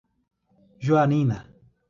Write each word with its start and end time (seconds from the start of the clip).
Juarina 0.81 1.45